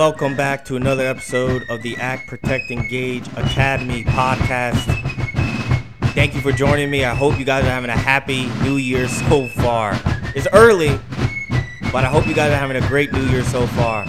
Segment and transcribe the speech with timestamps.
[0.00, 4.86] Welcome back to another episode of the Act Protect Engage Academy podcast.
[6.14, 7.04] Thank you for joining me.
[7.04, 10.00] I hope you guys are having a happy new year so far.
[10.34, 10.98] It's early,
[11.92, 14.06] but I hope you guys are having a great new year so far.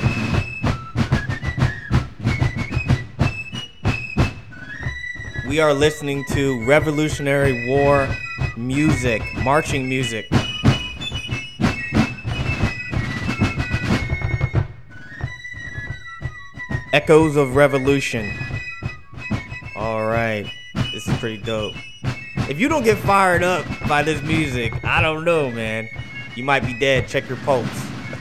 [5.49, 8.07] We are listening to Revolutionary War
[8.55, 10.29] music, marching music.
[16.93, 18.29] Echoes of Revolution.
[19.77, 20.45] All right.
[20.91, 21.73] This is pretty dope.
[22.49, 25.87] If you don't get fired up by this music, I don't know, man.
[26.35, 27.07] You might be dead.
[27.07, 27.65] Check your pulse.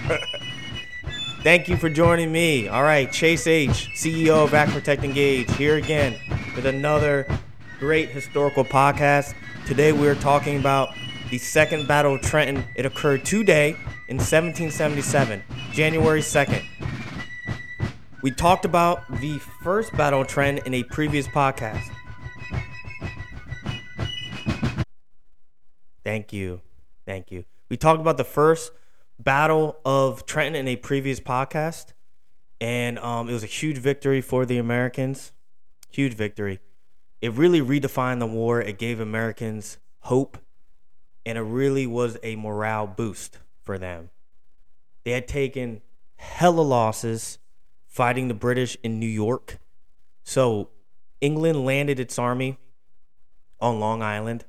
[1.42, 2.68] Thank you for joining me.
[2.68, 6.16] All right, Chase H, CEO of Act Protect Engage, here again
[6.54, 7.26] with another
[7.80, 9.34] great historical podcast.
[9.66, 10.90] Today we are talking about
[11.30, 12.64] the Second Battle of Trenton.
[12.76, 13.70] It occurred today
[14.06, 16.62] in 1777, January 2nd.
[18.22, 21.90] We talked about the first Battle Trenton in a previous podcast.
[26.04, 26.60] Thank you.
[27.06, 27.44] Thank you.
[27.70, 28.72] We talked about the first
[29.18, 31.94] Battle of Trenton in a previous podcast,
[32.60, 35.32] and um, it was a huge victory for the Americans.
[35.88, 36.60] Huge victory.
[37.22, 38.60] It really redefined the war.
[38.60, 40.36] It gave Americans hope,
[41.24, 44.10] and it really was a morale boost for them.
[45.04, 45.80] They had taken
[46.16, 47.38] hella losses
[47.90, 49.58] fighting the British in New York.
[50.22, 50.70] So
[51.20, 52.56] England landed its army
[53.60, 54.44] on Long Island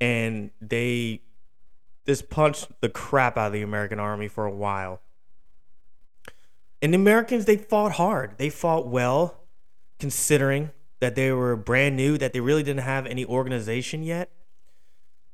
[0.00, 1.22] and they
[2.06, 5.00] just punched the crap out of the American army for a while.
[6.80, 8.38] And the Americans, they fought hard.
[8.38, 9.40] They fought well,
[9.98, 14.30] considering that they were brand new, that they really didn't have any organization yet.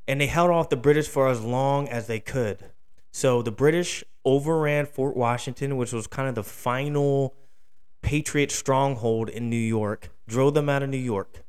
[0.09, 2.71] And they held off the British for as long as they could.
[3.11, 7.35] So the British overran Fort Washington, which was kind of the final
[8.03, 11.45] Patriot stronghold in New York, drove them out of New York.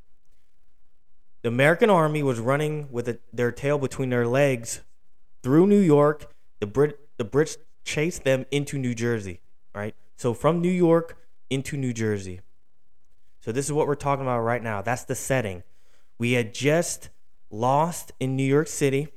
[1.41, 4.81] The American army was running with a, their tail between their legs
[5.41, 6.33] through New York.
[6.59, 9.41] The Brit the Brits chased them into New Jersey,
[9.75, 9.93] right?
[10.15, 11.17] So from New York
[11.49, 12.41] into New Jersey.
[13.41, 14.81] So this is what we're talking about right now.
[14.81, 15.63] That's the setting.
[16.17, 17.09] We had just
[17.51, 19.09] lost in New York City.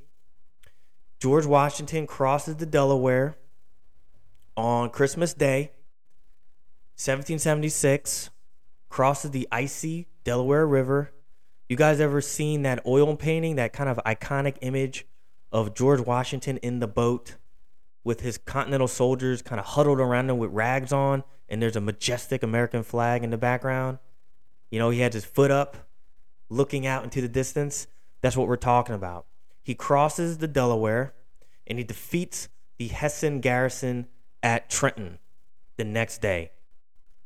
[1.19, 3.37] George Washington crosses the Delaware
[4.57, 5.71] on Christmas Day,
[6.95, 8.31] 1776,
[8.89, 11.11] crosses the icy Delaware River.
[11.69, 15.05] You guys ever seen that oil painting, that kind of iconic image
[15.51, 17.35] of George Washington in the boat
[18.03, 21.81] with his Continental soldiers kind of huddled around him with rags on, and there's a
[21.81, 23.99] majestic American flag in the background?
[24.71, 25.77] You know, he had his foot up,
[26.49, 27.87] looking out into the distance.
[28.21, 29.27] That's what we're talking about.
[29.61, 31.13] He crosses the Delaware
[31.67, 34.07] and he defeats the Hessian garrison
[34.43, 35.19] at Trenton
[35.77, 36.51] the next day,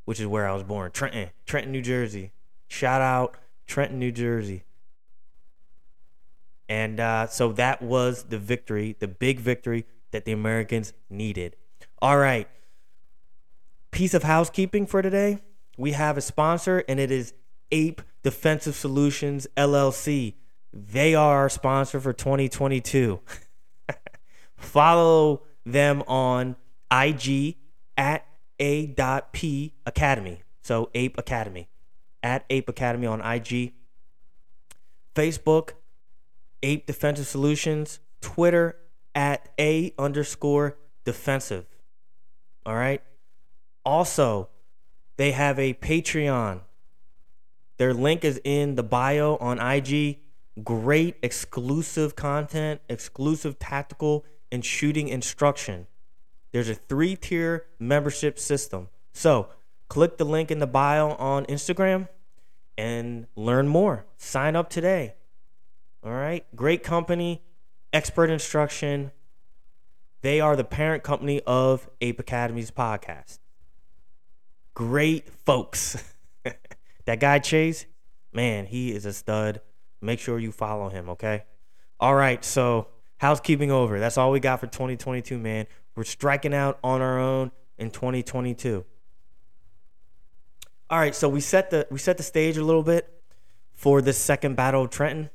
[0.06, 0.92] which is where I was born.
[0.92, 2.32] Trenton, Trenton, New Jersey.
[2.68, 4.64] Shout out Trenton, New Jersey.
[6.70, 11.56] And uh, so that was the victory, the big victory that the Americans needed.
[12.02, 12.48] All right.
[13.92, 15.40] Piece of housekeeping for today.
[15.78, 17.34] We have a sponsor, and it is
[17.72, 20.36] Ape Defensive Solutions LLC.
[20.74, 23.20] They are our sponsor for 2022.
[24.56, 26.56] Follow them on
[26.92, 27.56] IG
[27.98, 28.26] at
[28.60, 30.44] a dot p academy.
[30.62, 31.70] So Ape Academy
[32.22, 33.74] at Ape Academy on IG.
[35.16, 35.72] Facebook
[36.64, 38.00] Ape Defensive Solutions.
[38.22, 38.78] Twitter
[39.16, 41.66] at a underscore defensive.
[42.66, 43.02] All right.
[43.84, 44.50] Also,
[45.18, 46.62] they have a Patreon.
[47.78, 50.20] Their link is in the bio on IG.
[50.64, 55.88] Great exclusive content, exclusive tactical and shooting instruction.
[56.52, 58.90] There's a three tier membership system.
[59.14, 59.50] So
[59.88, 62.08] click the link in the bio on Instagram
[62.78, 64.06] and learn more.
[64.18, 65.16] Sign up today.
[66.04, 66.46] All right.
[66.56, 67.44] Great company,
[67.94, 69.12] expert instruction.
[70.22, 73.40] They are the parent company of Ape Academy's podcast.
[74.74, 76.14] Great folks.
[77.06, 77.86] that guy Chase,
[78.32, 79.62] man, he is a stud.
[80.00, 81.44] Make sure you follow him, okay?
[82.00, 82.88] All right, so
[83.18, 84.00] housekeeping over.
[84.00, 85.68] That's all we got for 2022, man.
[85.96, 88.86] We're striking out on our own in 2022.
[90.90, 93.22] All right, so we set the we set the stage a little bit
[93.74, 95.30] for this second battle of Trenton,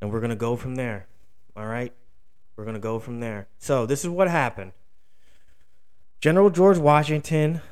[0.00, 1.08] and we're gonna go from there.
[1.56, 1.92] All right,
[2.56, 3.48] we're gonna go from there.
[3.58, 4.72] So this is what happened.
[6.20, 7.62] General George Washington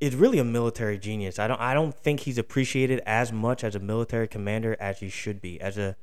[0.00, 1.38] is really a military genius.
[1.38, 5.08] I don't I don't think he's appreciated as much as a military commander as he
[5.08, 5.60] should be.
[5.60, 5.96] As a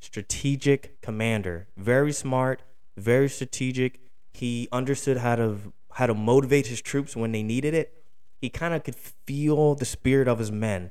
[0.00, 2.62] strategic commander, very smart,
[2.96, 4.00] very strategic.
[4.32, 8.02] He understood how to how to motivate his troops when they needed it.
[8.40, 10.90] He kind of could feel the spirit of his men,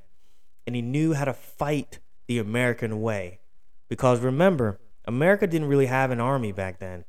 [0.65, 3.39] and he knew how to fight the American way.
[3.89, 7.03] Because remember, America didn't really have an army back then.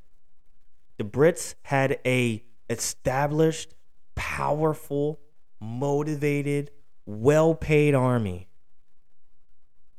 [0.99, 3.75] The Brits had a established,
[4.15, 5.21] powerful,
[5.61, 6.71] motivated,
[7.07, 8.49] well-paid army.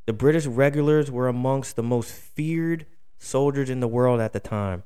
[0.05, 2.85] The British regulars were amongst the most feared
[3.17, 4.83] soldiers in the world at the time.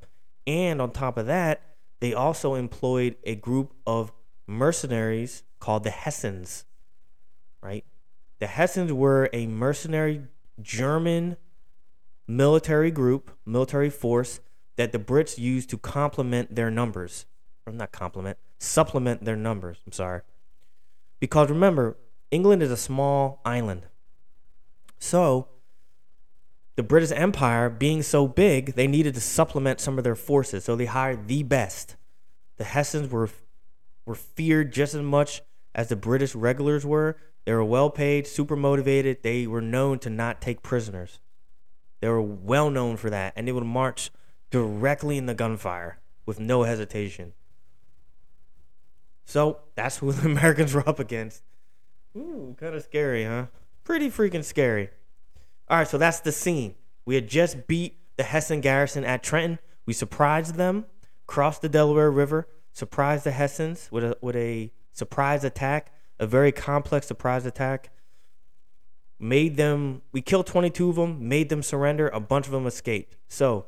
[0.48, 1.62] And on top of that,
[2.00, 4.14] they also employed a group of
[4.48, 6.64] mercenaries called the Hessians,
[7.62, 7.84] right?
[8.40, 10.22] The Hessians were a mercenary
[10.62, 11.38] German
[12.28, 14.40] military group, military force
[14.78, 17.26] that the Brits used to complement their numbers.
[17.66, 19.80] Or not complement, supplement their numbers.
[19.86, 20.22] I'm sorry.
[21.20, 21.98] Because remember,
[22.32, 23.88] England is a small island.
[25.00, 25.50] So,
[26.78, 30.64] the British Empire being so big, they needed to supplement some of their forces.
[30.64, 31.98] So they hired the best.
[32.58, 33.30] The Hessians were
[34.06, 35.42] were feared just as much
[35.76, 37.18] as the British regulars were.
[37.46, 39.24] They were well paid, super motivated.
[39.24, 41.20] They were known to not take prisoners.
[42.00, 44.12] They were well known for that, and they would march
[44.52, 47.34] directly in the gunfire with no hesitation.
[49.26, 51.42] So that's who the Americans were up against.
[52.16, 53.48] Ooh, kind of scary, huh?
[53.84, 54.90] Pretty freaking scary.
[55.70, 56.76] All right, so that's the scene.
[57.06, 59.60] We had just beat the Hessian garrison at Trenton.
[59.86, 60.86] We surprised them,
[61.26, 66.52] crossed the Delaware River, surprised the Hessians with a with a surprise attack, a very
[66.52, 67.92] complex surprise attack.
[69.20, 70.04] Made them.
[70.12, 71.28] We killed 22 of them.
[71.28, 72.08] Made them surrender.
[72.10, 73.18] A bunch of them escaped.
[73.28, 73.66] So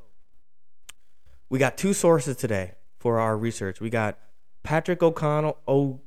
[1.49, 3.81] we got two sources today for our research.
[3.81, 4.19] We got
[4.61, 5.57] Patrick O'Connell.
[5.67, 6.01] Oh,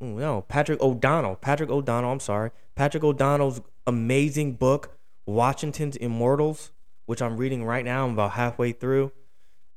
[0.00, 1.36] no, Patrick O'Donnell.
[1.36, 2.12] Patrick O'Donnell.
[2.12, 2.50] I'm sorry.
[2.74, 6.70] Patrick O'Donnell's amazing book Washington's Immortals,
[7.06, 8.04] which I'm reading right now.
[8.04, 9.12] I'm about halfway through.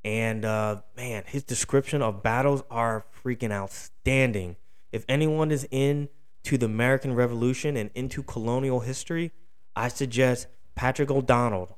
[0.04, 4.56] And uh, man, his description of battles are freaking outstanding.
[4.92, 9.32] If anyone is into the American Revolution and into colonial history,
[9.76, 11.78] I suggest Patrick O'Donnell.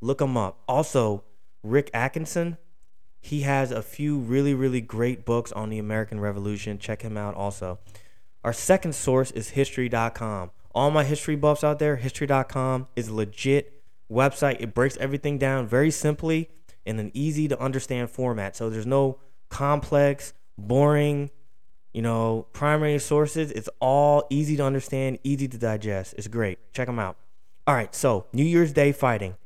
[0.00, 0.62] Look him up.
[0.68, 1.24] Also,
[1.62, 2.58] Rick Atkinson.
[3.18, 6.78] He has a few really, really great books on the American Revolution.
[6.78, 7.80] Check him out also.
[8.44, 13.82] Our second source is history.com all my history buffs out there, history.com is a legit
[14.12, 14.60] website.
[14.60, 16.50] It breaks everything down very simply
[16.84, 18.54] in an easy to understand format.
[18.54, 19.18] So there's no
[19.48, 21.30] complex, boring,
[21.94, 23.50] you know, primary sources.
[23.52, 26.14] It's all easy to understand, easy to digest.
[26.18, 26.58] It's great.
[26.74, 27.16] Check them out.
[27.66, 29.36] All right, so New Year's Day fighting.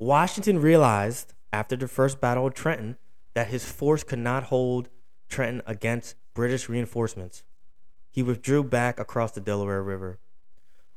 [0.00, 2.96] Washington realized after the first Battle of Trenton
[3.34, 4.88] that his force could not hold
[5.28, 7.44] Trenton against British reinforcements
[8.16, 10.18] he withdrew back across the Delaware River.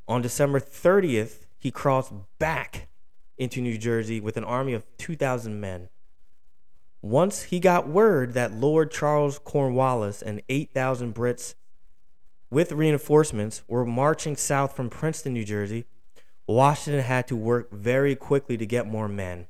[0.08, 2.88] On December 30th, he crossed back
[3.38, 5.90] into New Jersey with an army of 2,000 men.
[7.02, 11.56] Once he got word that Lord Charles Cornwallis and 8,000 Brits
[12.50, 15.84] with reinforcements were marching south from Princeton, New Jersey,
[16.48, 19.48] Washington had to work very quickly to get more men.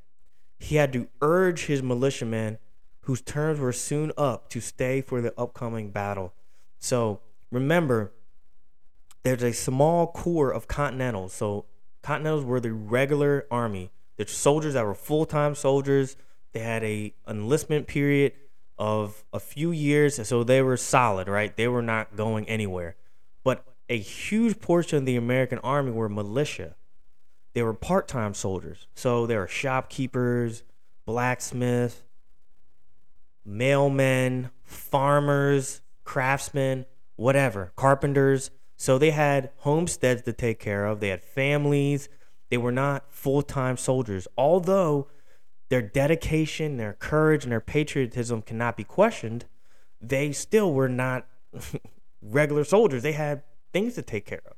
[0.58, 2.58] He had to urge his militiamen,
[3.02, 6.34] whose terms were soon up, to stay for the upcoming battle.
[6.80, 8.14] So remember,
[9.24, 11.34] there's a small core of Continentals.
[11.34, 11.66] So
[12.02, 13.92] Continentals were the regular army.
[14.18, 16.16] The soldiers that were full time soldiers.
[16.54, 18.34] They had a enlistment period
[18.78, 21.56] of a few years, so they were solid, right?
[21.56, 22.96] They were not going anywhere.
[23.44, 26.76] But a huge portion of the American army were militia.
[27.54, 28.88] They were part time soldiers.
[28.96, 30.64] So they were shopkeepers,
[31.06, 32.04] blacksmiths,
[33.48, 36.86] mailmen, farmers, craftsmen
[37.20, 38.50] whatever, carpenters.
[38.78, 42.10] So they had homesteads to take care of, they had families.
[42.50, 44.28] They were not full time soldiers.
[44.38, 45.08] Although
[45.70, 49.46] their dedication, their courage, and their patriotism cannot be questioned,
[50.02, 51.28] they still were not
[52.22, 53.04] regular soldiers.
[53.04, 54.56] They had things to take care of.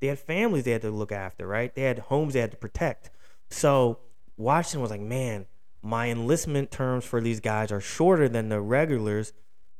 [0.00, 1.74] They had families they had to look after, right?
[1.74, 3.10] They had homes they had to protect.
[3.50, 3.98] So
[4.36, 5.46] Washington was like, man,
[5.82, 9.32] my enlistment terms for these guys are shorter than the regulars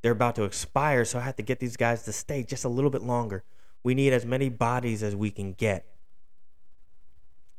[0.02, 2.68] they're about to expire, so I have to get these guys to stay just a
[2.68, 3.44] little bit longer.
[3.84, 5.86] We need as many bodies as we can get.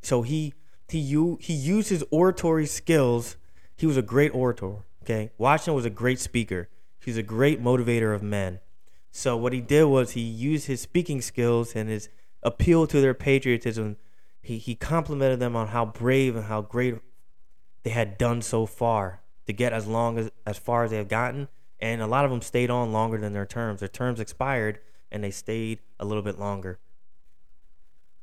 [0.02, 0.54] So he
[0.90, 1.02] he
[1.40, 3.38] he used his oratory skills.
[3.76, 4.84] He was a great orator.
[5.04, 6.70] Okay, Washington was a great speaker.
[7.00, 8.60] He's a great motivator of men.
[9.12, 12.10] So what he did was he used his speaking skills and his
[12.42, 13.98] appeal to their patriotism.
[14.42, 16.96] He he complimented them on how brave and how great
[17.84, 21.08] they had done so far to get as long as as far as they have
[21.08, 21.48] gotten
[21.84, 23.82] and a lot of them stayed on longer than their terms.
[23.82, 24.80] Their terms expired,
[25.12, 26.80] and they stayed a little bit longer.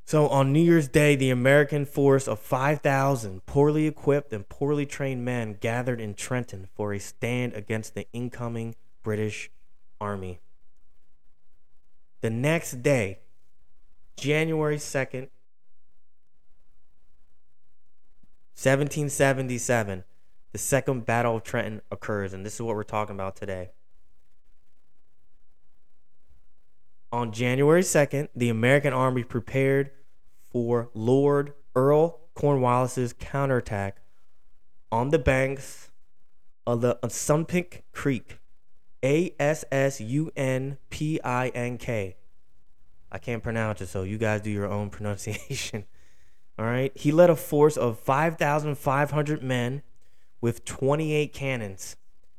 [0.06, 5.26] So on New Year's Day, the American force of 5,000 poorly equipped and poorly trained
[5.26, 9.50] men gathered in Trenton for a stand against the incoming British
[10.00, 10.40] Army.
[12.22, 13.18] The next day,
[14.16, 15.28] January 2nd,
[18.56, 20.04] 1777,
[20.52, 23.70] the Second Battle of Trenton occurs, and this is what we're talking about today.
[27.12, 29.90] On January 2nd, the American Army prepared
[30.50, 34.00] for Lord Earl Cornwallis's counterattack
[34.92, 35.90] on the banks
[36.66, 38.38] of the Assunpink Creek.
[39.02, 42.16] A S S U N P I N K.
[43.10, 45.84] I can't pronounce it, so you guys do your own pronunciation.
[46.58, 46.92] All right.
[46.94, 49.82] He led a force of 5,500 men
[50.40, 51.96] with 28 cannons,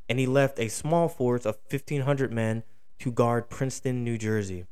[0.09, 2.63] and he left a small force of 1,500 men
[2.99, 4.65] to guard Princeton, New Jersey.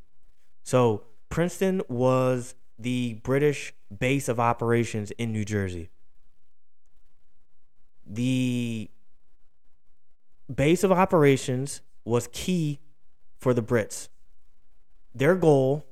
[0.63, 5.89] So, Princeton was the British base of operations in New Jersey.
[8.05, 8.89] The
[10.53, 12.79] base of operations was key
[13.37, 14.09] for the Brits.
[15.13, 15.85] Their goal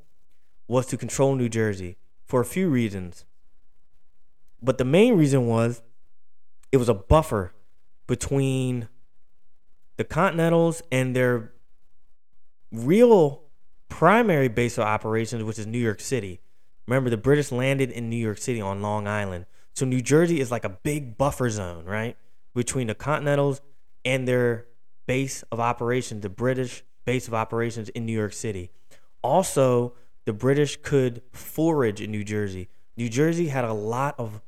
[0.68, 3.26] was to control New Jersey for a few reasons.
[4.62, 5.82] But the main reason was
[6.72, 7.54] it was a buffer
[8.08, 8.90] between
[9.98, 11.54] the Continentals and their
[12.72, 13.44] real
[13.90, 16.42] primary base of operations, which is New York City.
[16.88, 19.46] Remember, the British landed in New York City on Long Island.
[19.74, 22.18] So New Jersey is like a big buffer zone, right?
[22.56, 23.62] Between the Continentals
[24.06, 24.66] and their
[25.06, 28.72] base of operations, the British base of operations in New York City.
[29.22, 29.94] Also,
[30.26, 32.70] the British could forage in New Jersey.
[32.96, 34.42] New Jersey had a lot of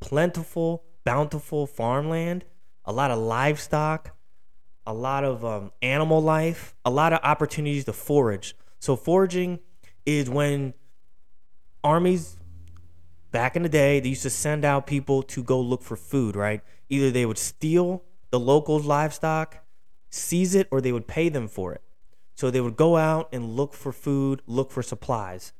[0.00, 2.44] plentiful, bountiful farmland,
[2.84, 4.16] a lot of livestock,
[4.84, 8.56] a lot of um, animal life, a lot of opportunities to forage.
[8.80, 9.60] So, foraging
[10.04, 10.74] is when
[11.82, 12.36] armies
[13.30, 16.34] back in the day they used to send out people to go look for food
[16.34, 16.60] right?
[16.88, 19.58] Either they would steal the locals livestock
[20.10, 21.82] seize it or they would pay them for it.
[22.34, 25.52] So they would go out and look for food look for supplies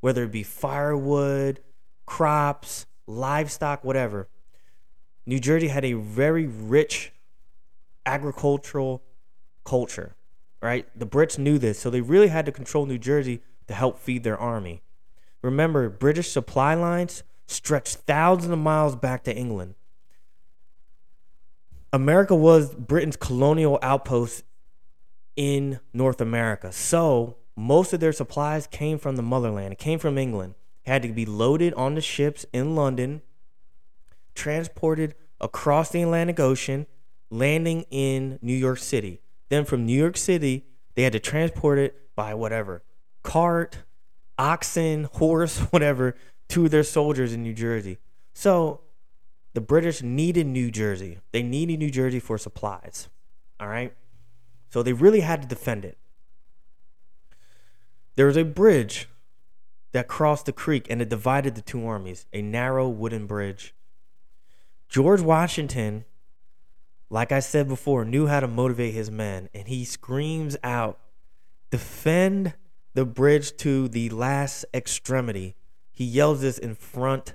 [0.00, 1.60] whether it be firewood
[2.04, 4.28] crops livestock whatever
[5.26, 7.12] new jersey had a very rich
[8.06, 9.02] agricultural
[9.64, 10.16] culture
[10.62, 13.98] right the brits knew this so they really had to control new jersey to help
[13.98, 14.82] feed their army
[15.42, 19.74] Remember, British supply lines stretched thousands of miles back to England.
[21.92, 24.44] America was Britain's colonial outpost
[25.34, 26.72] in North America.
[26.72, 29.72] So most of their supplies came from the motherland.
[29.72, 30.54] It came from England.
[30.84, 33.22] It had to be loaded on the ships in London,
[34.40, 36.86] transported across the Atlantic Ocean,
[37.28, 39.20] landing in New York City.
[39.50, 42.82] Then from New York City, they had to transport it by whatever
[43.22, 43.78] cart,
[44.38, 46.16] oxen, horse, whatever,
[46.48, 47.98] to their soldiers in New Jersey.
[48.32, 48.80] So
[49.52, 51.18] the British needed New Jersey.
[51.32, 53.10] They needed New Jersey for supplies.
[53.60, 53.92] All right.
[54.70, 55.98] So they really had to defend it.
[58.16, 59.08] There was a bridge
[59.92, 63.74] that crossed the creek and it divided the two armies, a narrow wooden bridge.
[64.90, 66.04] George Washington,
[67.08, 70.98] like I said before, knew how to motivate his men, and he screams out,
[71.70, 72.54] Defend
[72.94, 75.54] the bridge to the last extremity.
[75.92, 77.34] He yells this in front,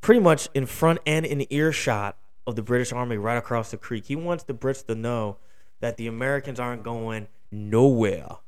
[0.00, 2.18] pretty much in front and in earshot
[2.48, 4.06] of the British Army right across the creek.
[4.06, 5.36] He wants the Brits to know
[5.78, 8.38] that the Americans aren't going nowhere.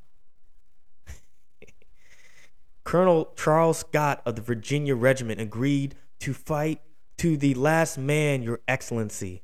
[2.83, 6.81] Colonel Charles Scott of the Virginia Regiment agreed to fight
[7.19, 9.43] to the last man, Your Excellency.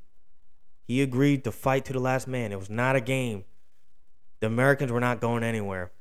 [0.83, 2.51] He agreed to fight to the last man.
[2.51, 3.45] It was not a game.
[4.39, 5.91] The Americans were not going anywhere.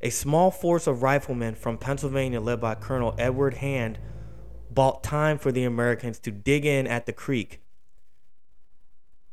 [0.00, 3.98] A small force of riflemen from Pennsylvania, led by Colonel Edward Hand,
[4.70, 7.62] bought time for the Americans to dig in at the creek.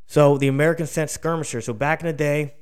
[0.05, 1.65] So the Americans sent skirmishers.
[1.65, 2.53] So back in the day,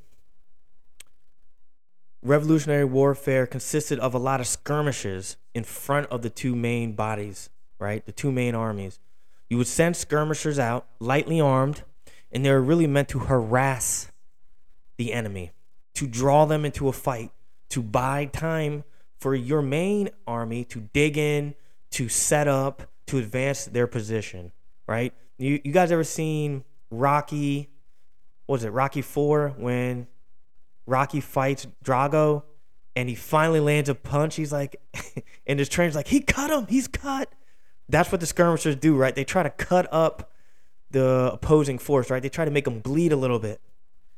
[2.23, 7.49] Revolutionary warfare consisted of a lot of skirmishes in front of the two main bodies,
[7.81, 8.05] right?
[8.05, 8.99] The two main armies.
[9.49, 11.83] You would send skirmishers out, lightly armed,
[12.31, 14.11] and they were really meant to harass
[14.97, 15.51] the enemy,
[15.95, 17.31] to draw them into a fight
[17.71, 18.83] to buy time
[19.19, 21.55] for your main army to dig in,
[21.89, 24.51] to set up, to advance their position,
[24.87, 25.13] right?
[25.37, 27.69] You, you guys ever seen Rocky?
[28.45, 30.07] What was it Rocky Four when
[30.85, 32.43] Rocky fights Drago
[32.95, 34.35] and he finally lands a punch?
[34.35, 34.81] He's like,
[35.47, 37.31] and his trainer's like, he cut him, he's cut.
[37.91, 39.13] That's what the skirmishers do, right?
[39.13, 40.31] They try to cut up
[40.91, 42.21] the opposing force, right?
[42.21, 43.61] They try to make them bleed a little bit.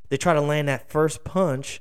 [0.08, 1.80] They try to land that first punch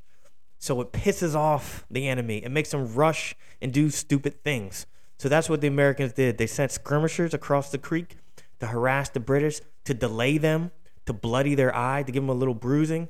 [0.63, 2.38] So it pisses off the enemy.
[2.38, 4.85] It makes them rush and do stupid things.
[5.17, 6.38] So that's what the Americans did.
[6.38, 8.15] They sent skirmishers across the creek
[8.62, 10.71] to harass the British, to delay them,
[11.05, 13.09] to bloody their eye, to give them a little bruising.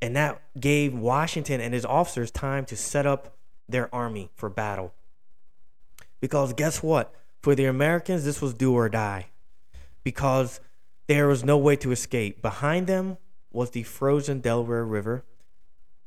[0.00, 3.36] And that gave Washington and his officers time to set up
[3.68, 4.94] their army for battle.
[6.20, 7.12] Because guess what?
[7.42, 9.26] For the Americans, this was do or die.
[10.02, 10.60] Because
[11.06, 12.42] there was no way to escape.
[12.42, 13.18] Behind them
[13.52, 15.24] was the frozen Delaware River.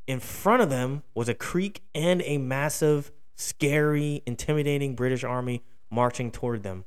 [0.08, 6.32] In front of them was a creek and a massive, scary, intimidating British army marching
[6.32, 6.86] toward them.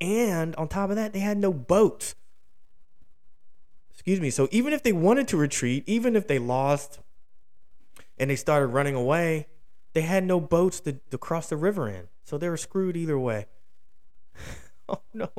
[0.00, 2.14] And on top of that, they had no boats.
[3.92, 4.30] Excuse me.
[4.30, 6.98] So even if they wanted to retreat, even if they lost
[8.18, 9.46] and they started running away,
[9.92, 12.08] they had no boats to, to cross the river in.
[12.24, 13.46] So they were screwed either way.
[14.88, 15.30] oh no.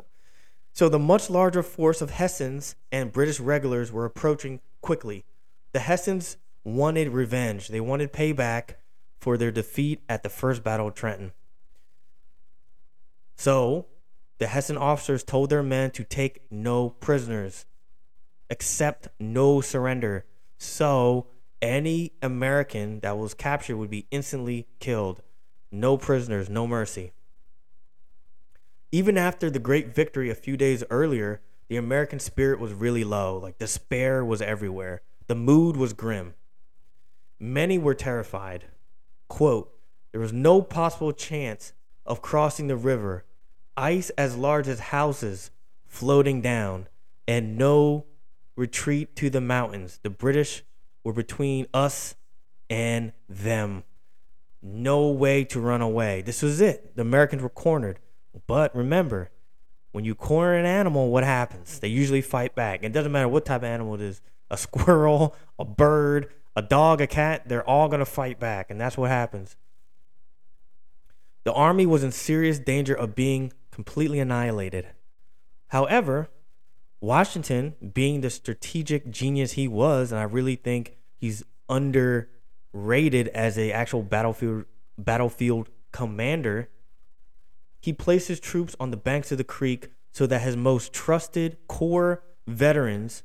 [0.72, 5.24] So the much larger force of Hessians and British regulars were approaching quickly.
[5.72, 7.68] The Hessians wanted revenge.
[7.68, 8.76] They wanted payback
[9.20, 11.32] for their defeat at the First Battle of Trenton.
[13.36, 13.86] So,
[14.38, 17.66] the Hessian officers told their men to take no prisoners,
[18.50, 20.24] accept no surrender.
[20.58, 21.28] So,
[21.62, 25.22] any American that was captured would be instantly killed.
[25.70, 27.12] No prisoners, no mercy.
[28.94, 33.36] Even after the great victory a few days earlier, the American spirit was really low.
[33.36, 35.02] Like despair was everywhere.
[35.26, 36.34] The mood was grim.
[37.40, 38.66] Many were terrified.
[39.26, 39.76] Quote,
[40.12, 41.72] there was no possible chance
[42.06, 43.24] of crossing the river,
[43.76, 45.50] ice as large as houses
[45.88, 46.86] floating down,
[47.26, 48.06] and no
[48.54, 49.98] retreat to the mountains.
[50.04, 50.62] The British
[51.02, 52.14] were between us
[52.70, 53.82] and them.
[54.62, 56.22] No way to run away.
[56.22, 56.94] This was it.
[56.94, 57.98] The Americans were cornered.
[58.46, 59.30] But remember,
[59.92, 61.78] when you corner an animal, what happens?
[61.78, 62.82] They usually fight back.
[62.82, 64.20] It doesn't matter what type of animal it is
[64.50, 68.70] a squirrel, a bird, a dog, a cat, they're all going to fight back.
[68.70, 69.56] And that's what happens.
[71.44, 74.86] The army was in serious danger of being completely annihilated.
[75.68, 76.28] However,
[77.00, 83.72] Washington, being the strategic genius he was, and I really think he's underrated as a
[83.72, 84.64] actual battlefield
[84.96, 86.68] battlefield commander,
[87.84, 91.58] he placed his troops on the banks of the creek so that his most trusted
[91.68, 93.22] core veterans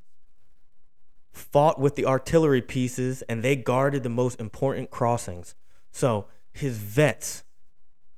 [1.32, 5.56] fought with the artillery pieces and they guarded the most important crossings.
[5.94, 7.46] So his vets,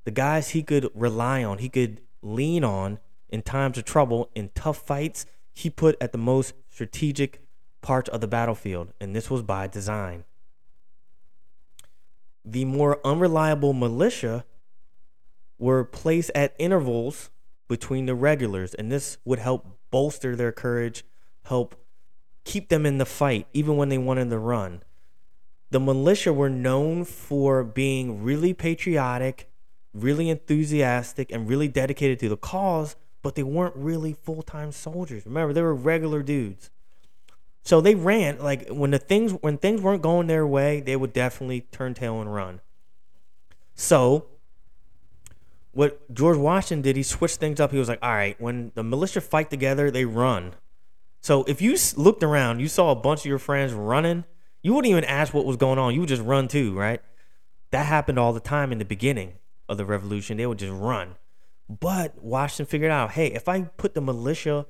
[0.03, 2.97] the guys he could rely on, he could lean on
[3.29, 7.43] in times of trouble, in tough fights, he put at the most strategic
[7.81, 8.93] parts of the battlefield.
[8.99, 10.23] And this was by design.
[12.43, 14.43] The more unreliable militia
[15.61, 17.29] were placed at intervals
[17.67, 21.05] between the regulars, and this would help bolster their courage,
[21.43, 21.75] help
[22.43, 24.81] keep them in the fight, even when they wanted to run.
[25.69, 29.49] The militia were known for being really patriotic,
[29.93, 35.25] really enthusiastic, and really dedicated to the cause, but they weren't really full time soldiers.
[35.27, 36.71] Remember, they were regular dudes.
[37.63, 41.13] So they ran like when the things when things weren't going their way, they would
[41.13, 42.61] definitely turn tail and run.
[43.75, 44.30] So
[45.71, 47.71] what George Washington did, he switched things up.
[47.71, 50.53] He was like, all right, when the militia fight together, they run.
[51.21, 54.25] So if you looked around, you saw a bunch of your friends running,
[54.63, 55.93] you wouldn't even ask what was going on.
[55.93, 57.01] You would just run too, right?
[57.71, 59.33] That happened all the time in the beginning
[59.69, 60.37] of the revolution.
[60.37, 61.15] They would just run.
[61.69, 64.65] But Washington figured out, hey, if I put the militia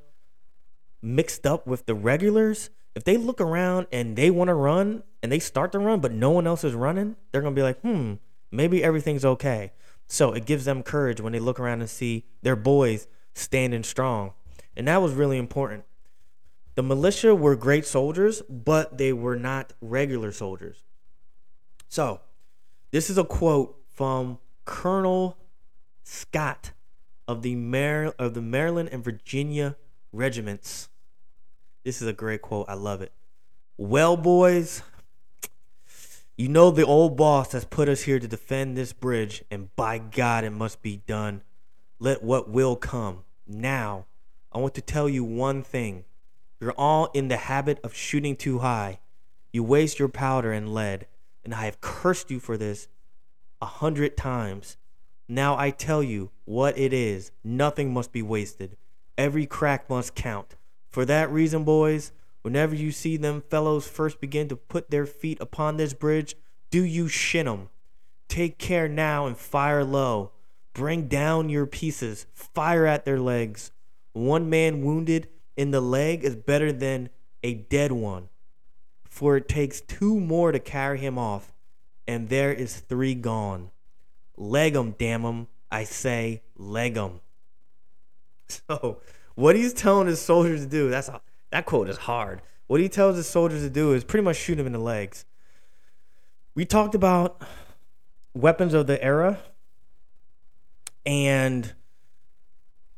[1.01, 5.31] mixed up with the regulars, if they look around and they want to run and
[5.31, 7.81] they start to run, but no one else is running, they're going to be like,
[7.81, 8.15] hmm,
[8.51, 9.71] maybe everything's okay.
[10.11, 14.33] So it gives them courage when they look around and see their boys standing strong.
[14.75, 15.85] And that was really important.
[16.75, 20.83] The militia were great soldiers, but they were not regular soldiers.
[21.87, 22.19] So,
[22.91, 25.37] this is a quote from Colonel
[26.03, 26.73] Scott
[27.25, 29.77] of the Mar- of the Maryland and Virginia
[30.11, 30.89] regiments.
[31.85, 32.65] This is a great quote.
[32.67, 33.13] I love it.
[33.77, 34.83] Well, boys,
[36.41, 39.99] you know the old boss has put us here to defend this bridge, and by
[39.99, 41.43] God, it must be done.
[41.99, 43.25] Let what will come.
[43.45, 44.07] Now,
[44.51, 46.03] I want to tell you one thing.
[46.59, 49.01] You're all in the habit of shooting too high.
[49.53, 51.05] You waste your powder and lead,
[51.45, 52.87] and I have cursed you for this
[53.61, 54.77] a hundred times.
[55.27, 57.31] Now I tell you what it is.
[57.43, 58.77] Nothing must be wasted.
[59.15, 60.55] Every crack must count.
[60.89, 65.37] For that reason, boys, Whenever you see them fellows first begin to put their feet
[65.39, 66.35] upon this bridge,
[66.69, 67.69] do you shin 'em.
[68.27, 70.31] Take care now and fire low.
[70.73, 72.25] Bring down your pieces.
[72.33, 73.71] Fire at their legs.
[74.13, 77.09] One man wounded in the leg is better than
[77.43, 78.29] a dead one.
[79.03, 81.53] for it takes two more to carry him off,
[82.07, 83.69] and there is three gone.
[84.37, 85.47] Leg 'em, damn 'em.
[85.69, 87.19] I say, leg 'em.
[88.47, 89.01] So,
[89.35, 92.41] what he's telling his soldiers to do, that's a, that quote is hard.
[92.67, 95.25] What he tells his soldiers to do is pretty much shoot him in the legs.
[96.55, 97.41] We talked about
[98.33, 99.39] weapons of the era,
[101.05, 101.73] and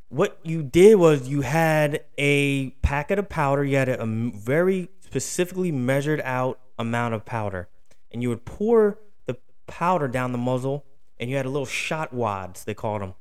[0.09, 5.71] what you did was you had a packet of powder, you had a very specifically
[5.71, 7.67] measured out amount of powder,
[8.11, 9.37] and you would pour the
[9.67, 10.85] powder down the muzzle
[11.19, 13.13] and you had a little shot wads, they called them.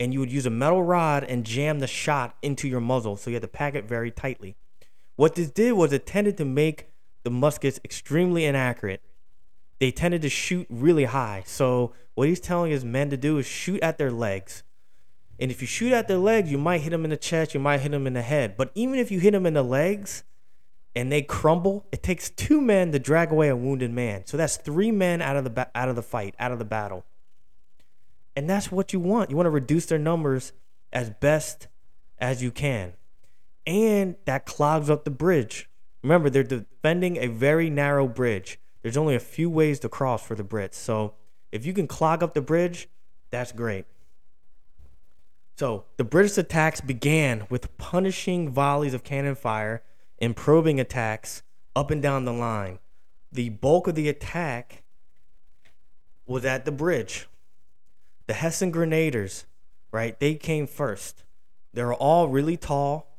[0.00, 3.30] And you would use a metal rod and jam the shot into your muzzle, so
[3.30, 4.56] you had to pack it very tightly.
[5.16, 6.88] What this did was it tended to make
[7.22, 9.02] the muskets extremely inaccurate.
[9.80, 11.42] They tended to shoot really high.
[11.46, 14.62] So what he's telling his men to do is shoot at their legs.
[15.38, 17.60] And if you shoot at their legs, you might hit them in the chest, you
[17.60, 18.56] might hit them in the head.
[18.56, 20.22] But even if you hit them in the legs
[20.94, 24.26] and they crumble, it takes two men to drag away a wounded man.
[24.26, 27.04] So that's three men out of the out of the fight, out of the battle.
[28.36, 29.30] And that's what you want.
[29.30, 30.52] You want to reduce their numbers
[30.92, 31.66] as best
[32.18, 32.94] as you can.
[33.66, 35.68] And that clogs up the bridge.
[36.02, 38.58] Remember, they're defending a very narrow bridge.
[38.82, 40.74] There's only a few ways to cross for the Brits.
[40.74, 41.14] So
[41.50, 42.88] if you can clog up the bridge,
[43.30, 43.86] that's great.
[45.56, 49.82] So the British attacks began with punishing volleys of cannon fire
[50.18, 51.42] and probing attacks
[51.74, 52.80] up and down the line.
[53.32, 54.82] The bulk of the attack
[56.26, 57.28] was at the bridge
[58.26, 59.46] the Hessian Grenadiers,
[59.92, 60.18] right?
[60.18, 61.24] They came first.
[61.72, 63.13] They were all really tall,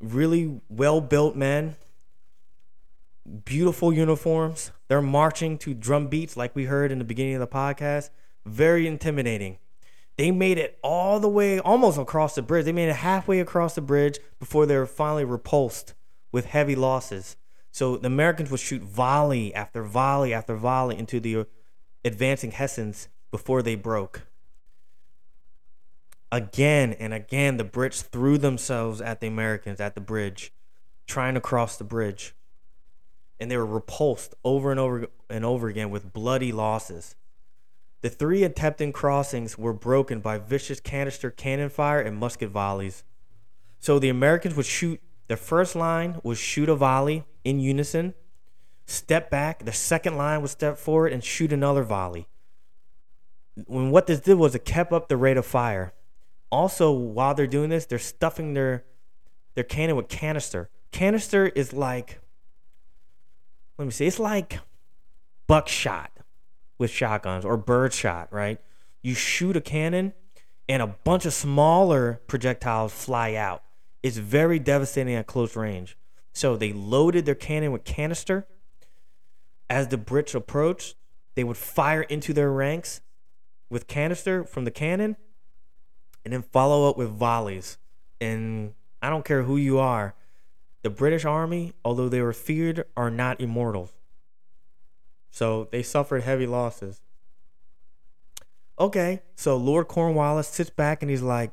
[0.00, 1.76] really well built men,
[3.44, 4.72] beautiful uniforms.
[4.88, 8.10] They're marching to drum beats like we heard in the beginning of the podcast.
[8.46, 9.58] Very intimidating.
[10.16, 12.64] They made it all the way almost across the bridge.
[12.64, 15.94] They made it halfway across the bridge before they were finally repulsed
[16.32, 17.36] with heavy losses.
[17.70, 21.46] So the Americans would shoot volley after volley after volley into the
[22.04, 24.27] advancing Hessians before they broke.
[26.30, 30.52] Again and again, the Brits threw themselves at the Americans at the bridge,
[31.06, 32.34] trying to cross the bridge.
[33.40, 37.16] And they were repulsed over and over and over again with bloody losses.
[38.02, 43.04] The three attempted crossings were broken by vicious canister cannon fire and musket volleys.
[43.78, 48.14] So the Americans would shoot, their first line would shoot a volley in unison,
[48.86, 52.28] step back, the second line would step forward and shoot another volley.
[53.66, 55.92] When what this did was it kept up the rate of fire
[56.50, 58.84] also while they're doing this, they're stuffing their
[59.54, 60.70] their cannon with canister.
[60.92, 62.20] Canister is like
[63.78, 64.58] let me see, it's like
[65.46, 66.10] buckshot
[66.78, 68.60] with shotguns or birdshot, right?
[69.02, 70.12] You shoot a cannon
[70.68, 73.62] and a bunch of smaller projectiles fly out.
[74.02, 75.96] It's very devastating at close range.
[76.32, 78.46] So they loaded their cannon with canister.
[79.70, 80.96] As the Brits approached,
[81.34, 83.00] they would fire into their ranks
[83.70, 85.16] with canister from the cannon
[86.28, 87.78] and then follow up with volleys.
[88.20, 90.14] And I don't care who you are,
[90.82, 93.88] the British Army, although they were feared, are not immortal.
[95.30, 97.00] So they suffered heavy losses.
[98.78, 101.50] Okay, so Lord Cornwallis sits back and he's like,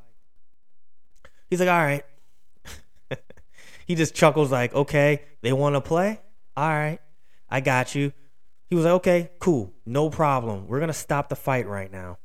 [1.50, 2.04] he's like, all right.
[3.88, 6.20] he just chuckles like, okay, they want to play?
[6.58, 7.00] All right,
[7.50, 8.12] I got you.
[8.68, 10.68] He was like, okay, cool, no problem.
[10.68, 12.18] We're going to stop the fight right now.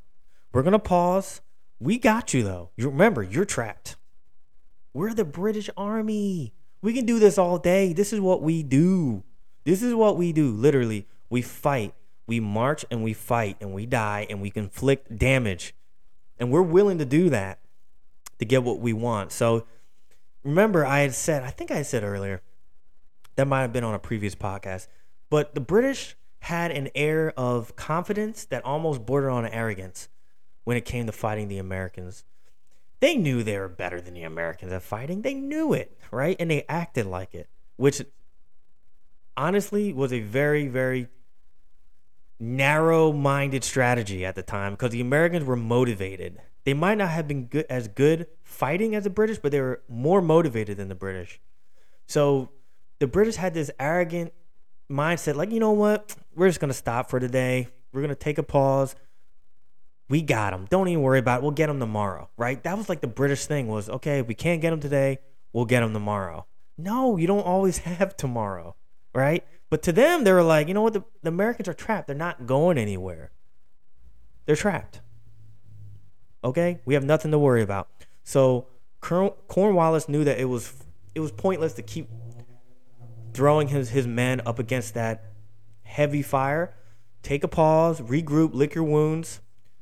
[0.52, 1.42] We're going to pause.
[1.80, 2.70] We got you though.
[2.76, 3.96] You remember, you're trapped.
[4.92, 6.52] We're the British Army.
[6.82, 7.92] We can do this all day.
[7.92, 9.24] This is what we do.
[9.64, 10.50] This is what we do.
[10.50, 11.94] Literally, we fight.
[12.26, 15.74] We march and we fight and we die and we inflict damage.
[16.38, 17.60] And we're willing to do that
[18.38, 19.32] to get what we want.
[19.32, 19.66] So
[20.44, 22.42] remember, I had said, I think I said earlier,
[23.36, 24.86] that might have been on a previous podcast,
[25.30, 30.08] but the British had an air of confidence that almost bordered on arrogance
[30.64, 32.24] when it came to fighting the Americans.
[33.00, 35.22] They knew they were better than the Americans at fighting.
[35.22, 36.36] They knew it, right?
[36.38, 38.02] And they acted like it, which
[39.36, 41.08] honestly was a very, very
[42.38, 46.40] narrow minded strategy at the time because the Americans were motivated.
[46.64, 49.82] They might not have been good, as good fighting as the British, but they were
[49.88, 51.40] more motivated than the British.
[52.06, 52.50] So
[52.98, 54.32] the British had this arrogant
[54.90, 56.14] mindset like, you know what?
[56.34, 57.68] We're just going to stop for today.
[57.92, 58.94] We're going to take a pause
[60.10, 60.66] we got him.
[60.68, 61.42] Don't even worry about it.
[61.42, 62.60] We'll get him tomorrow, right?
[62.64, 65.20] That was like the British thing was, okay, we can't get him today,
[65.52, 66.46] we'll get him tomorrow.
[66.76, 68.74] No, you don't always have tomorrow,
[69.14, 69.44] right?
[69.70, 70.94] But to them, they were like, you know what?
[70.94, 72.08] The, the Americans are trapped.
[72.08, 73.30] They're not going anywhere.
[74.46, 75.00] They're trapped.
[76.42, 77.88] Okay, we have nothing to worry about.
[78.24, 78.66] So
[79.00, 80.74] Cornwallis knew that it was
[81.14, 82.08] it was pointless to keep
[83.32, 85.32] throwing his, his men up against that
[85.82, 86.74] heavy fire.
[87.22, 89.40] Take a pause, regroup, lick your wounds,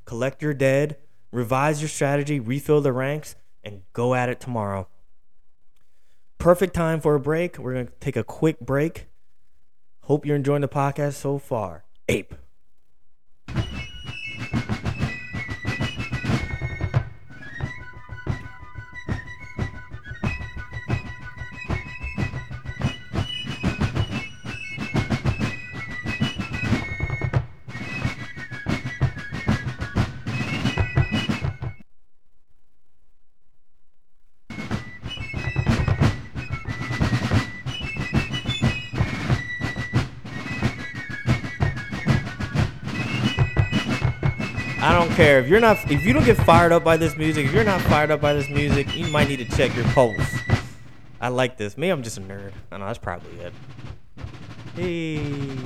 [0.09, 0.97] collect your dead,
[1.31, 4.87] revise your strategy, refill the ranks, and go at it tomorrow.
[6.39, 7.59] Perfect time for a break.
[7.59, 9.05] We're going to take a quick break.
[10.01, 11.83] Hope you're enjoying the podcast so far.
[12.07, 12.33] Ape.
[45.49, 47.47] You're not if you don't get fired up by this music.
[47.47, 50.37] If you're not fired up by this music, you might need to check your pulse.
[51.19, 51.75] I like this.
[51.75, 52.51] Maybe I'm just a nerd.
[52.71, 53.53] I know that's probably it.
[54.75, 55.57] Hey.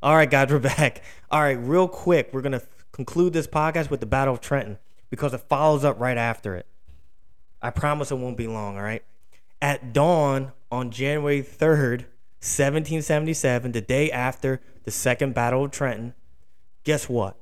[0.00, 1.02] All right, guys, we're back.
[1.32, 4.78] All right, real quick, we're gonna conclude this podcast with the Battle of Trenton
[5.10, 6.66] because it follows up right after it.
[7.60, 8.76] I promise it won't be long.
[8.76, 9.02] All right.
[9.60, 12.04] At dawn on January 3rd,
[12.38, 16.14] 1777, the day after the Second Battle of Trenton,
[16.84, 17.36] guess what?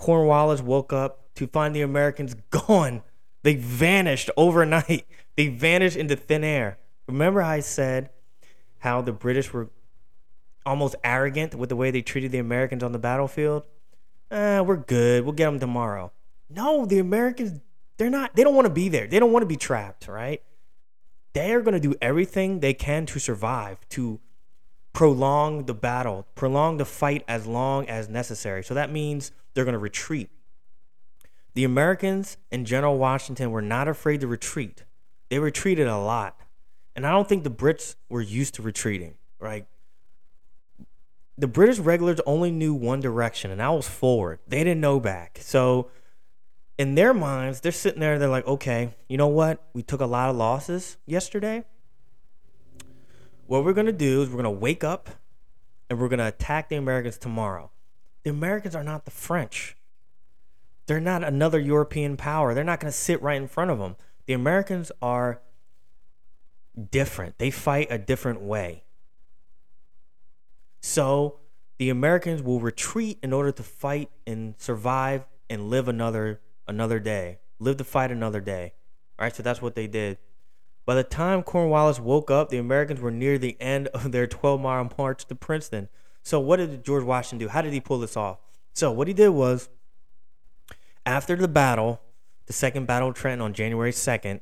[0.00, 3.02] Cornwallis woke up to find the Americans gone.
[3.42, 5.06] They vanished overnight.
[5.36, 6.76] They vanished into thin air.
[7.08, 8.10] Remember, I said
[8.78, 9.70] how the British were
[10.66, 13.62] almost arrogant with the way they treated the Americans on the battlefield?
[14.30, 15.24] Eh, we're good.
[15.24, 16.12] We'll get them tomorrow.
[16.50, 17.58] No, the Americans,
[17.96, 19.06] they're not, they don't want to be there.
[19.06, 20.42] They don't want to be trapped, right?
[21.32, 24.20] They are going to do everything they can to survive, to
[24.92, 28.62] prolong the battle, prolong the fight as long as necessary.
[28.62, 30.30] So that means they're going to retreat.
[31.54, 34.84] The Americans and General Washington were not afraid to retreat.
[35.28, 36.40] They retreated a lot.
[36.94, 39.66] And I don't think the Brits were used to retreating, right?
[41.38, 44.40] The British regulars only knew one direction, and that was forward.
[44.46, 45.38] They didn't know back.
[45.40, 45.90] So,
[46.76, 49.62] in their minds, they're sitting there, they're like, okay, you know what?
[49.72, 51.64] We took a lot of losses yesterday.
[53.46, 55.10] What we're going to do is we're going to wake up
[55.88, 57.70] and we're going to attack the Americans tomorrow.
[58.22, 59.76] The Americans are not the French.
[60.86, 62.52] They're not another European power.
[62.52, 63.96] They're not going to sit right in front of them.
[64.26, 65.40] The Americans are
[66.90, 67.38] different.
[67.38, 68.84] They fight a different way.
[70.80, 71.38] So
[71.78, 77.38] the Americans will retreat in order to fight and survive and live another another day.
[77.58, 78.72] Live to fight another day.
[79.18, 80.18] All right, so that's what they did.
[80.86, 84.60] By the time Cornwallis woke up, the Americans were near the end of their 12
[84.60, 85.88] mile march to Princeton.
[86.22, 87.48] So, what did George Washington do?
[87.48, 88.38] How did he pull this off?
[88.72, 89.68] So, what he did was,
[91.06, 92.00] after the battle,
[92.46, 94.40] the second battle of Trenton on January 2nd,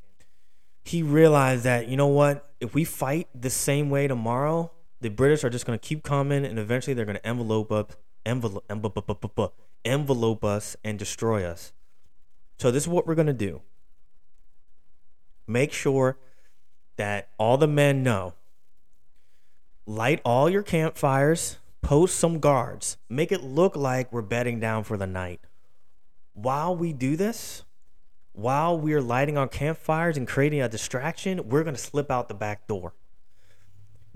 [0.85, 2.51] he realized that, you know what?
[2.61, 6.45] If we fight the same way tomorrow, the British are just going to keep coming
[6.45, 11.73] and eventually they're going to envelope envelope, envelope, envelope us and destroy us.
[12.59, 13.63] So, this is what we're going to do
[15.49, 16.19] make sure
[16.97, 18.35] that all the men know
[19.87, 24.97] light all your campfires post some guards, make it look like we're bedding down for
[24.97, 25.41] the night.
[26.35, 27.65] While we do this,
[28.33, 32.35] while we're lighting our campfires and creating a distraction, we're going to slip out the
[32.35, 32.95] back door.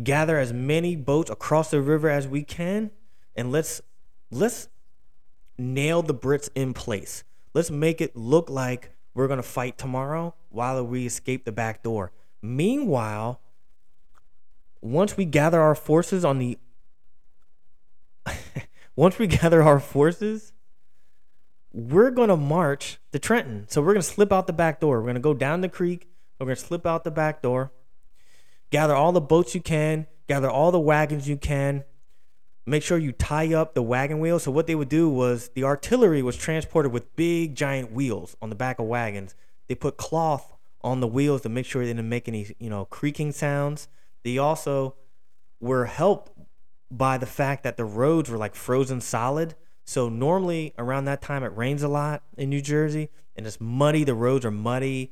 [0.02, 2.90] Gather as many boats across the river as we can
[3.34, 3.80] and let's
[4.30, 4.68] let's
[5.58, 7.24] nail the Brits in place.
[7.54, 11.82] Let's make it look like we're going to fight tomorrow while we escape the back
[11.82, 12.12] door.
[12.40, 13.40] Meanwhile,
[14.80, 16.58] once we gather our forces on the
[18.96, 20.52] once we gather our forces,
[21.72, 23.66] we're going to march to Trenton.
[23.68, 24.98] So we're going to slip out the back door.
[24.98, 26.08] We're going to go down the creek.
[26.38, 27.72] We're going to slip out the back door.
[28.70, 31.84] Gather all the boats you can, gather all the wagons you can.
[32.64, 34.44] Make sure you tie up the wagon wheels.
[34.44, 38.48] So what they would do was the artillery was transported with big giant wheels on
[38.50, 39.34] the back of wagons.
[39.68, 42.84] They put cloth on the wheels to make sure they didn't make any, you know,
[42.84, 43.88] creaking sounds.
[44.22, 44.94] They also
[45.60, 46.32] were helped
[46.92, 49.54] by the fact that the roads were like frozen solid.
[49.84, 54.04] So normally around that time it rains a lot in New Jersey and it's muddy.
[54.04, 55.10] The roads are muddy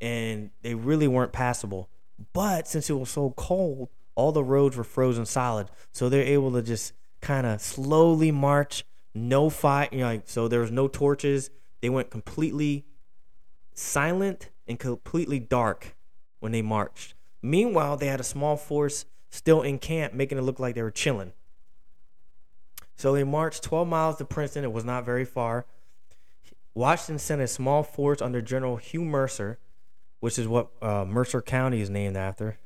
[0.00, 1.88] and they really weren't passable.
[2.32, 5.70] But since it was so cold, all the roads were frozen solid.
[5.92, 8.84] So they're able to just kind of slowly march,
[9.14, 9.92] no fight.
[9.92, 11.50] You know, like, so there was no torches.
[11.80, 12.84] They went completely
[13.74, 15.96] silent and completely dark
[16.38, 17.14] when they marched.
[17.42, 20.92] Meanwhile, they had a small force still in camp, making it look like they were
[20.92, 21.32] chilling.
[22.96, 24.62] So they marched 12 miles to Princeton.
[24.62, 25.66] It was not very far.
[26.72, 29.58] Washington sent a small force under General Hugh Mercer,
[30.20, 32.58] which is what uh, Mercer County is named after.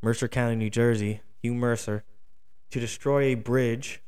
[0.00, 1.20] Mercer County, New Jersey.
[1.42, 2.04] Hugh Mercer,
[2.70, 4.02] to destroy a bridge.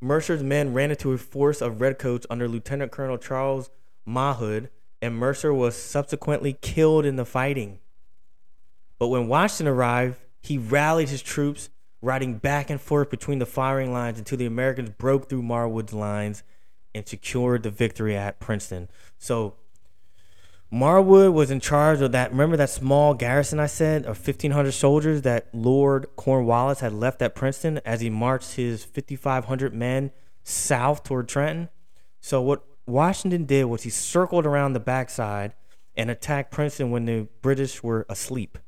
[0.00, 3.70] Mercer's men ran into a force of redcoats under Lieutenant Colonel Charles
[4.08, 4.70] Mawhood,
[5.00, 7.78] and Mercer was subsequently killed in the fighting.
[8.98, 11.70] But when Washington arrived, he rallied his troops,
[12.02, 16.42] riding back and forth between the firing lines until the Americans broke through Marwood's lines
[16.94, 18.88] and secured the victory at Princeton.
[19.18, 19.54] So
[20.72, 22.30] Marwood was in charge of that.
[22.30, 27.34] Remember that small garrison I said of 1,500 soldiers that Lord Cornwallis had left at
[27.34, 30.10] Princeton as he marched his 5,500 men
[30.42, 31.68] south toward Trenton?
[32.20, 35.54] So, what Washington did was he circled around the backside
[35.96, 38.58] and attacked Princeton when the British were asleep.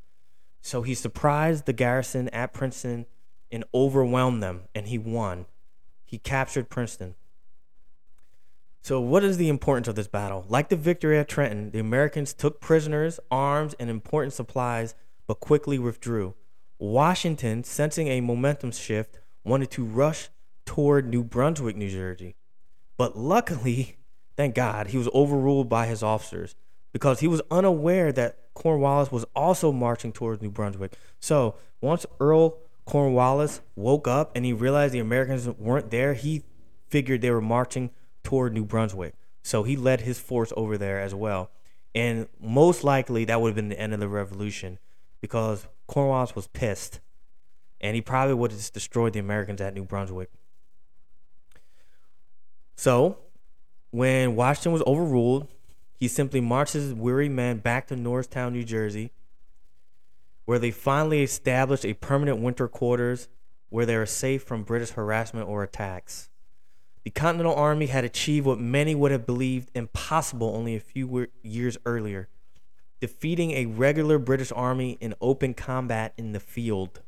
[0.67, 3.07] So, he surprised the garrison at Princeton
[3.53, 5.47] and overwhelmed them, and he won.
[6.05, 7.15] He captured Princeton.
[8.83, 10.45] So, what is the importance of this battle?
[10.49, 14.97] Like the victory at Trenton, the Americans took prisoners, arms, and important supplies,
[15.29, 16.35] but quickly withdrew.
[16.81, 20.31] Washington, sensing a momentum shift, wanted to rush
[20.65, 22.35] toward New Brunswick, New Jersey.
[22.97, 23.99] But luckily,
[24.37, 26.57] thank God, he was overruled by his officers
[26.93, 30.95] because he was unaware that Cornwallis was also marching towards New Brunswick.
[31.21, 36.43] So, once Earl Cornwallis woke up and he realized the Americans weren't there, he
[36.89, 37.91] figured they were marching
[38.23, 39.15] toward New Brunswick.
[39.43, 41.51] So he led his force over there as well.
[41.95, 44.79] And most likely that would have been the end of the revolution
[45.21, 47.01] because Cornwallis was pissed.
[47.81, 50.31] And he probably would have just destroyed the Americans at New Brunswick.
[52.77, 53.19] So
[53.91, 55.49] when Washington was overruled,
[55.99, 59.13] he simply marches weary men back to Morristown, New Jersey,
[60.45, 63.29] where they finally establish a permanent winter quarters
[63.69, 66.29] where they are safe from British harassment or attacks.
[67.05, 71.79] The Continental Army had achieved what many would have believed impossible only a few years
[71.85, 72.29] earlier
[73.01, 77.01] defeating a regular British army in open combat in the field.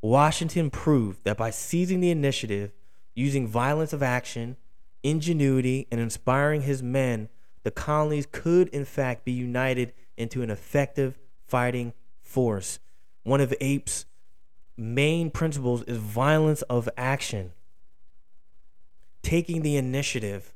[0.00, 2.72] Washington proved that by seizing the initiative,
[3.14, 4.56] using violence of action,
[5.02, 7.28] ingenuity, and inspiring his men,
[7.66, 12.78] the colonies could in fact be united into an effective fighting force.
[13.24, 14.06] One of APE's
[14.76, 17.50] main principles is violence of action
[19.24, 20.54] taking the initiative,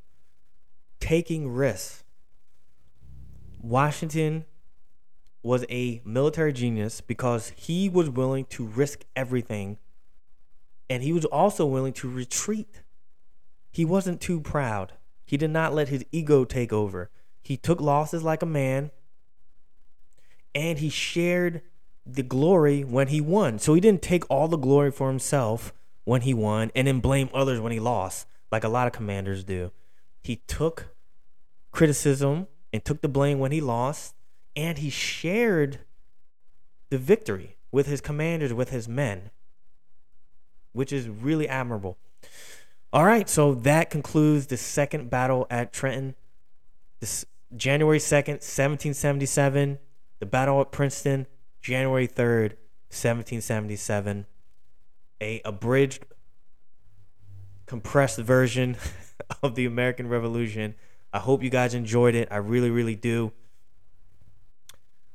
[1.01, 2.05] taking risks.
[3.61, 4.45] Washington
[5.43, 9.79] was a military genius because he was willing to risk everything
[10.89, 12.83] and he was also willing to retreat.
[13.73, 14.93] He wasn't too proud.
[15.31, 17.09] He did not let his ego take over.
[17.41, 18.91] He took losses like a man
[20.57, 21.63] and he shared
[22.05, 23.61] the glory when he won.
[23.61, 27.31] So he didn't take all the glory for himself when he won and then blame
[27.33, 29.71] others when he lost like a lot of commanders do.
[30.21, 30.97] He took
[31.71, 34.17] criticism and took the blame when he lost,
[34.57, 35.79] and he shared
[36.89, 39.31] the victory with his commanders, with his men,
[40.73, 41.99] which is really admirable.
[42.93, 46.17] All right, so that concludes the second battle at Trenton.
[46.99, 47.25] This
[47.55, 49.79] January 2nd, 1777.
[50.19, 51.27] The battle at Princeton,
[51.61, 52.57] January 3rd,
[52.91, 54.27] 1777.
[55.21, 56.05] A abridged
[57.67, 58.77] compressed version
[59.43, 60.75] of the American Revolution.
[61.13, 62.27] I hope you guys enjoyed it.
[62.31, 63.33] I really, really do.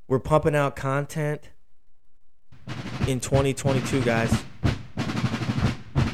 [0.08, 1.50] We're pumping out content
[3.08, 4.32] in 2022, guys.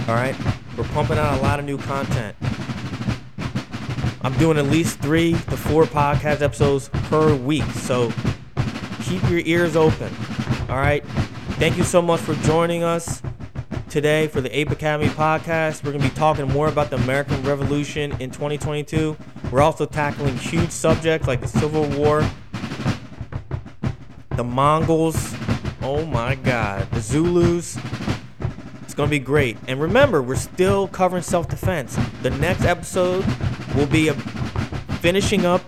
[0.08, 0.36] All right?
[0.78, 2.36] We're pumping out a lot of new content.
[4.24, 7.64] I'm doing at least three to four podcast episodes per week.
[7.74, 8.12] So
[9.02, 10.14] keep your ears open.
[10.70, 11.04] All right?
[11.58, 13.22] Thank you so much for joining us
[13.90, 15.84] today for the Ape Academy podcast.
[15.84, 19.18] We're going to be talking more about the American Revolution in 2022.
[19.52, 22.24] We're also tackling huge subjects like the Civil War,
[24.38, 25.36] the Mongols,
[25.82, 27.78] oh my God, the Zulus.
[28.92, 29.56] It's going to be great.
[29.70, 31.98] And remember, we're still covering self defense.
[32.24, 33.24] The next episode
[33.74, 34.14] will be a,
[35.00, 35.66] finishing up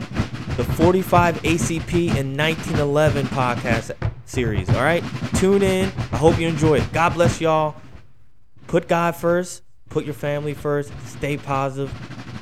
[0.58, 3.92] the 45 ACP and 1911 podcast
[4.26, 4.68] series.
[4.72, 5.02] All right?
[5.36, 5.86] Tune in.
[6.12, 6.92] I hope you enjoy it.
[6.92, 7.78] God bless y'all.
[8.68, 11.94] Put God first, put your family first, stay positive.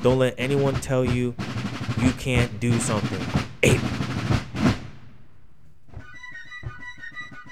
[0.01, 1.35] Don't let anyone tell you
[1.99, 3.21] you can't do something.
[3.61, 3.79] Ape.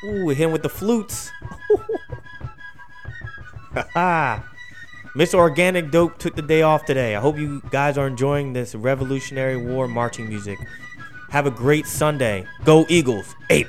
[0.03, 1.29] Ooh, him with the flutes.
[5.15, 5.35] Mr.
[5.35, 7.15] Organic Dope took the day off today.
[7.15, 10.59] I hope you guys are enjoying this Revolutionary War marching music.
[11.29, 12.45] Have a great Sunday.
[12.63, 13.35] Go Eagles.
[13.49, 13.67] Ape.